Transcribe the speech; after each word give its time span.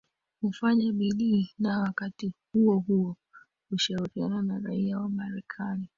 ufanya 0.43 0.91
bidii 0.93 1.51
na 1.59 1.79
wakati 1.79 2.33
uo 2.53 2.75
huo 2.79 3.15
kushauriana 3.69 4.41
na 4.41 4.59
raia 4.59 4.99
wa 4.99 5.09
marekani 5.09 5.89